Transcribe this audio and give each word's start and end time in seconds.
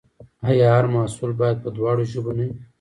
آیا 0.47 0.67
هر 0.77 0.85
محصول 0.95 1.31
باید 1.41 1.57
په 1.63 1.69
دواړو 1.77 2.03
ژبو 2.11 2.31
نه 2.37 2.43
وي؟ 2.47 2.55